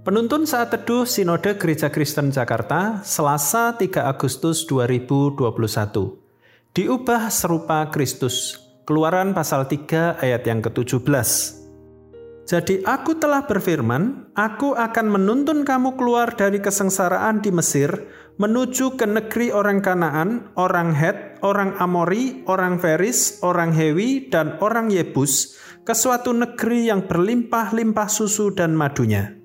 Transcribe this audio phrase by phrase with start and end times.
[0.00, 5.44] Penuntun saat teduh Sinode Gereja Kristen Jakarta, Selasa 3 Agustus 2021.
[6.72, 8.56] Diubah serupa Kristus.
[8.88, 11.04] Keluaran pasal 3 ayat yang ke-17.
[12.48, 17.92] Jadi aku telah berfirman, aku akan menuntun kamu keluar dari kesengsaraan di Mesir,
[18.40, 24.88] menuju ke negeri orang Kanaan, orang Het, orang Amori, orang Feris, orang Hewi, dan orang
[24.88, 29.39] Yebus, ke suatu negeri yang berlimpah-limpah susu dan madunya.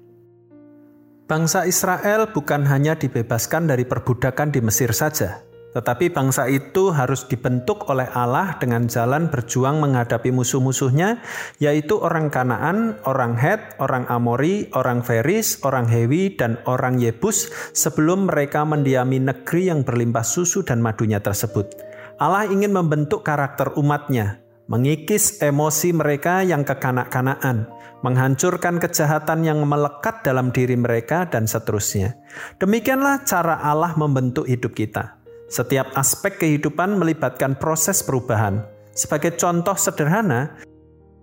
[1.25, 5.41] Bangsa Israel bukan hanya dibebaskan dari perbudakan di Mesir saja,
[5.73, 11.25] tetapi bangsa itu harus dibentuk oleh Allah dengan jalan berjuang menghadapi musuh-musuhnya,
[11.57, 18.29] yaitu orang Kanaan, orang Het, orang Amori, orang Feris, orang Hewi, dan orang Yebus sebelum
[18.29, 21.73] mereka mendiami negeri yang berlimpah susu dan madunya tersebut.
[22.21, 27.69] Allah ingin membentuk karakter umatnya, mengikis emosi mereka yang kekanak-kanaan,
[28.01, 32.17] menghancurkan kejahatan yang melekat dalam diri mereka, dan seterusnya.
[32.57, 35.21] Demikianlah cara Allah membentuk hidup kita.
[35.45, 38.65] Setiap aspek kehidupan melibatkan proses perubahan.
[38.97, 40.57] Sebagai contoh sederhana,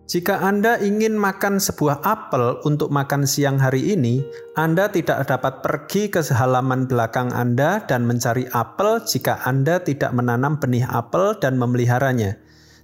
[0.06, 4.22] jika Anda ingin makan sebuah apel untuk makan siang hari ini,
[4.54, 10.60] Anda tidak dapat pergi ke halaman belakang Anda dan mencari apel jika Anda tidak menanam
[10.60, 12.38] benih apel dan memeliharanya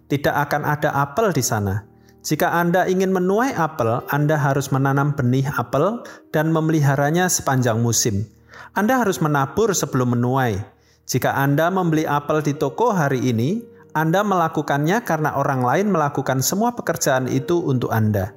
[0.09, 1.85] tidak akan ada apel di sana.
[2.25, 6.03] Jika Anda ingin menuai apel, Anda harus menanam benih apel
[6.35, 8.27] dan memeliharanya sepanjang musim.
[8.75, 10.61] Anda harus menabur sebelum menuai.
[11.09, 13.65] Jika Anda membeli apel di toko hari ini,
[13.97, 18.37] Anda melakukannya karena orang lain melakukan semua pekerjaan itu untuk Anda.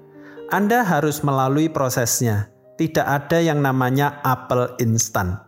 [0.52, 2.52] Anda harus melalui prosesnya.
[2.80, 5.40] Tidak ada yang namanya apel instan.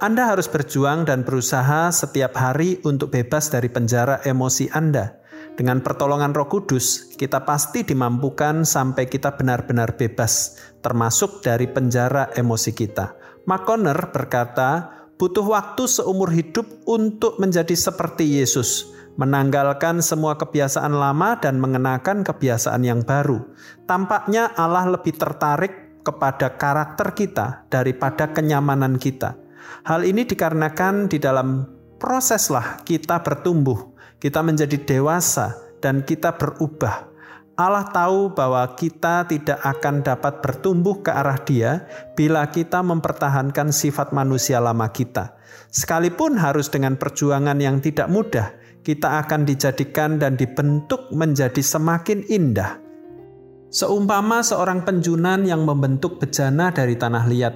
[0.00, 5.19] Anda harus berjuang dan berusaha setiap hari untuk bebas dari penjara emosi Anda.
[5.60, 12.72] Dengan pertolongan Roh Kudus, kita pasti dimampukan sampai kita benar-benar bebas, termasuk dari penjara emosi
[12.72, 13.12] kita.
[13.44, 14.88] McConnor berkata,
[15.20, 18.88] butuh waktu seumur hidup untuk menjadi seperti Yesus,
[19.20, 23.44] menanggalkan semua kebiasaan lama dan mengenakan kebiasaan yang baru.
[23.84, 29.36] Tampaknya Allah lebih tertarik kepada karakter kita daripada kenyamanan kita.
[29.84, 31.68] Hal ini dikarenakan di dalam
[32.00, 33.89] proseslah kita bertumbuh
[34.20, 37.08] kita menjadi dewasa dan kita berubah.
[37.56, 41.84] Allah tahu bahwa kita tidak akan dapat bertumbuh ke arah Dia
[42.16, 45.36] bila kita mempertahankan sifat manusia lama kita.
[45.68, 52.80] Sekalipun harus dengan perjuangan yang tidak mudah, kita akan dijadikan dan dibentuk menjadi semakin indah.
[53.68, 57.54] Seumpama seorang penjunan yang membentuk bejana dari tanah liat,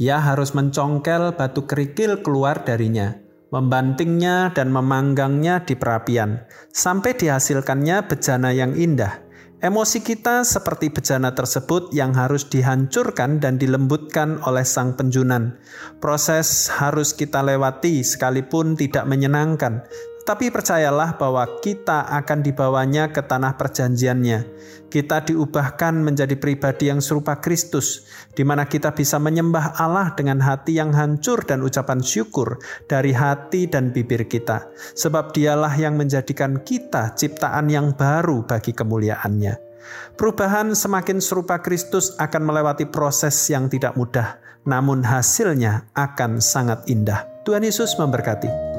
[0.00, 3.21] ia harus mencongkel batu kerikil keluar darinya
[3.52, 6.42] membantingnya dan memanggangnya di perapian,
[6.72, 9.20] sampai dihasilkannya bejana yang indah.
[9.62, 15.54] Emosi kita seperti bejana tersebut yang harus dihancurkan dan dilembutkan oleh sang penjunan.
[16.02, 19.86] Proses harus kita lewati sekalipun tidak menyenangkan,
[20.22, 24.40] tapi percayalah bahwa kita akan dibawanya ke tanah perjanjiannya.
[24.86, 28.06] Kita diubahkan menjadi pribadi yang serupa Kristus,
[28.36, 33.66] di mana kita bisa menyembah Allah dengan hati yang hancur dan ucapan syukur dari hati
[33.66, 34.68] dan bibir kita.
[34.94, 39.74] Sebab dialah yang menjadikan kita ciptaan yang baru bagi kemuliaannya.
[40.14, 47.26] Perubahan semakin serupa Kristus akan melewati proses yang tidak mudah, namun hasilnya akan sangat indah.
[47.42, 48.71] Tuhan Yesus memberkati.